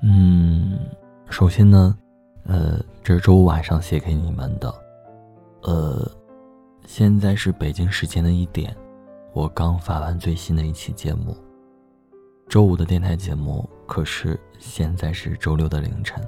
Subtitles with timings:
[0.00, 0.78] 嗯，
[1.28, 1.98] 首先呢，
[2.44, 4.72] 呃，这是周五晚上写给你们的，
[5.62, 6.08] 呃，
[6.86, 8.76] 现在是北京时间的一点，
[9.32, 11.36] 我刚发完最新的一期节目。
[12.48, 16.24] 周五的电台节目，可是现在是周六的凌晨，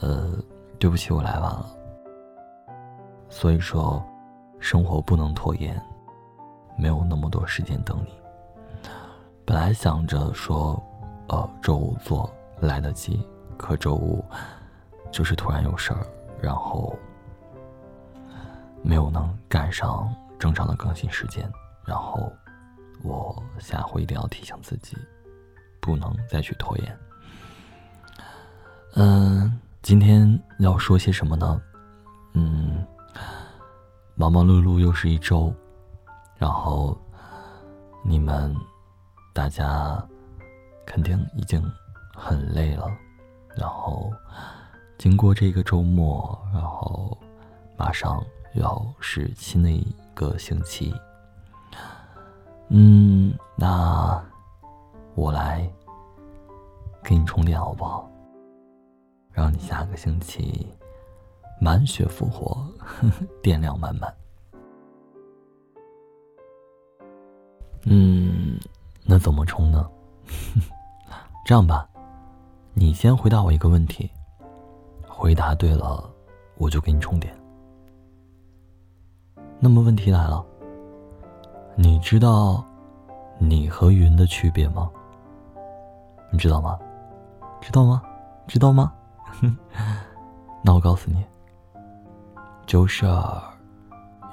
[0.00, 0.34] 呃，
[0.78, 1.66] 对不起，我来晚了。
[3.30, 4.04] 所以说，
[4.60, 5.82] 生活不能拖延，
[6.76, 8.12] 没有那么多时间等你。
[9.46, 10.80] 本来想着说，
[11.28, 12.30] 呃，周五做。
[12.60, 14.24] 来得及，可周五
[15.10, 16.06] 就是突然有事儿，
[16.40, 16.96] 然后
[18.82, 21.50] 没有能赶上正常的更新时间，
[21.84, 22.32] 然后
[23.02, 24.96] 我下回一定要提醒自己，
[25.80, 26.98] 不能再去拖延。
[28.94, 31.60] 嗯，今天要说些什么呢？
[32.34, 32.84] 嗯，
[34.14, 35.54] 忙忙碌碌又是一周，
[36.36, 36.98] 然后
[38.02, 38.54] 你们
[39.34, 40.02] 大家
[40.86, 41.62] 肯定已经。
[42.16, 42.90] 很累了，
[43.54, 44.10] 然后
[44.96, 47.16] 经过这个周末，然后
[47.76, 50.94] 马上要是新的一个星期。
[52.68, 54.20] 嗯，那
[55.14, 55.70] 我来
[57.04, 58.10] 给你充电好不好？
[59.30, 60.66] 让你下个星期
[61.60, 62.66] 满血复活，
[63.42, 64.12] 电量满满。
[67.84, 68.58] 嗯，
[69.04, 69.88] 那怎么充呢？
[71.44, 71.88] 这样吧。
[72.78, 74.10] 你先回答我一个问题，
[75.08, 76.04] 回答对了，
[76.58, 77.34] 我就给你充电。
[79.58, 80.44] 那么问题来了，
[81.74, 82.62] 你知道
[83.38, 84.90] 你和云的区别吗？
[86.30, 86.78] 你知道吗？
[87.62, 88.02] 知道吗？
[88.46, 88.92] 知道吗？
[90.62, 91.24] 那我告诉你，
[92.66, 93.06] 就是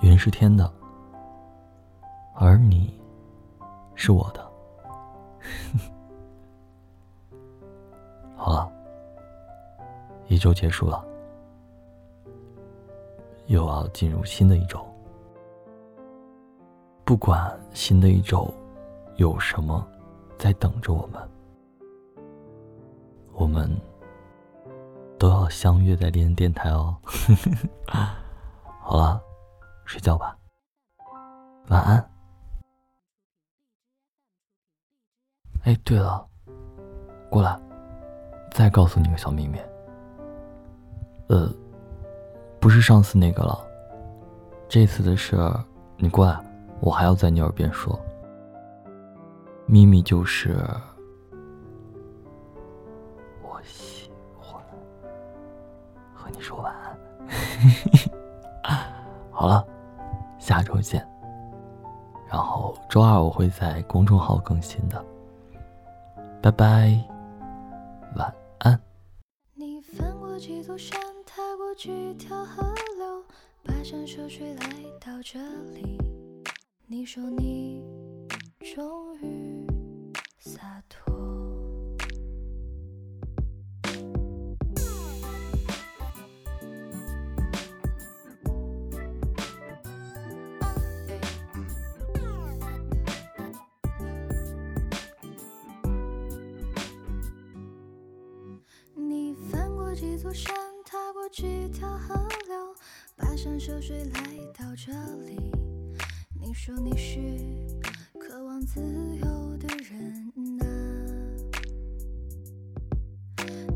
[0.01, 0.69] 云是天的，
[2.35, 2.99] 而你
[3.95, 4.45] 是我的。
[5.39, 5.79] 哼
[8.43, 8.69] 好了，
[10.27, 11.01] 一周结束了，
[13.45, 14.85] 又要进入新的一周。
[17.05, 18.53] 不管新的一周
[19.15, 19.87] 有什么
[20.37, 21.29] 在等着我们，
[23.31, 23.71] 我们
[25.17, 26.97] 都要相约在连电台哦。
[28.81, 29.23] 好了，
[29.85, 30.37] 睡觉吧，
[31.69, 32.11] 晚安。
[35.61, 36.27] 哎，对了，
[37.29, 37.57] 过来。
[38.53, 39.57] 再告诉你个小秘密，
[41.27, 41.51] 呃，
[42.59, 43.59] 不是上次那个了，
[44.69, 45.35] 这次的事，
[45.97, 46.39] 你过来，
[46.79, 47.99] 我还要在你耳边说。
[49.65, 50.63] 秘密就是，
[53.41, 54.61] 我喜欢
[56.13, 56.95] 和你说晚安。
[59.31, 59.65] 好了，
[60.37, 61.03] 下周见。
[62.29, 65.03] 然后周二我会在公众号更新的，
[66.39, 67.12] 拜拜。
[71.75, 72.63] 几条河
[72.97, 73.23] 流，
[73.65, 74.67] 跋山涉水来
[74.99, 75.39] 到这
[75.73, 75.97] 里。
[76.85, 77.83] 你说你
[78.75, 79.52] 终于
[99.93, 100.53] 几座山？
[100.85, 102.13] 踏过几条河
[102.47, 102.75] 流，
[103.17, 104.21] 跋山涉水来
[104.53, 104.91] 到这
[105.25, 105.51] 里。
[106.39, 107.19] 你说你是
[108.19, 110.65] 渴望自由的人啊，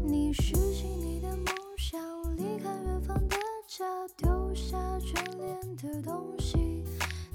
[0.03, 1.45] 你实现你的梦
[1.77, 2.00] 想，
[2.35, 3.35] 离开远方的
[3.67, 3.85] 家，
[4.17, 6.83] 丢下眷恋的东西。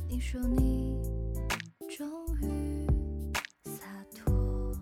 [0.09, 1.00] 你说你
[1.97, 2.09] 终
[2.42, 2.87] 于
[3.65, 4.72] 洒脱，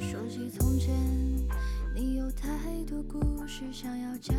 [0.00, 1.25] 说起从前。
[2.86, 4.36] 多故事想要讲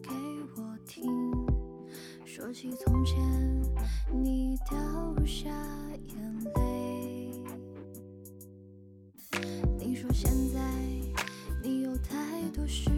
[0.00, 0.10] 给
[0.56, 1.04] 我听，
[2.24, 3.18] 说起从前，
[4.12, 5.50] 你掉下
[6.06, 7.32] 眼泪。
[9.76, 10.60] 你说现在，
[11.64, 12.88] 你有太多事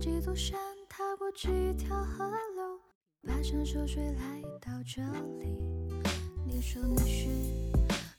[0.00, 0.58] 几座山，
[0.88, 2.24] 踏过几条河
[2.54, 2.80] 流，
[3.22, 5.02] 跋山涉水来到这
[5.38, 5.58] 里。
[6.46, 7.28] 你说你是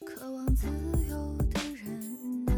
[0.06, 0.68] 渴望自
[1.10, 2.54] 由的人啊，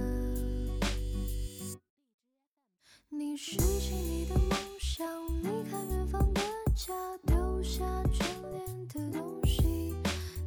[3.07, 5.07] 你拾起你的梦想，
[5.41, 6.41] 离开远方的
[6.75, 6.93] 家，
[7.25, 9.95] 丢下眷恋的东西。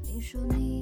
[0.03, 0.76] 你说你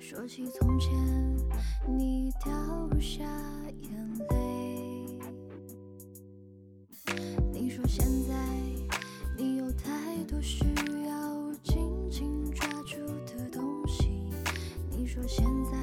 [0.00, 0.90] 说起从前
[1.86, 2.50] 你掉
[2.98, 3.22] 下
[3.82, 5.18] 眼泪。
[7.52, 8.34] 你说现在
[9.36, 10.64] 你有太多需
[11.06, 14.08] 要紧紧抓住的东西。
[14.90, 15.79] 你说现在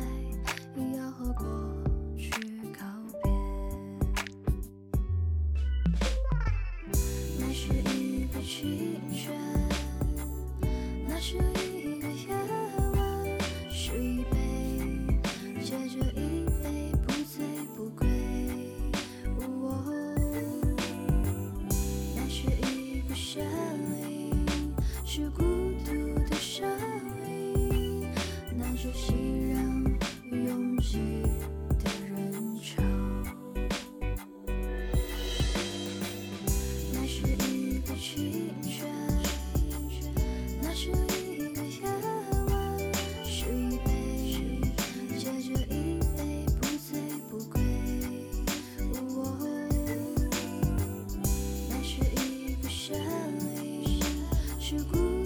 [54.77, 55.16] 주고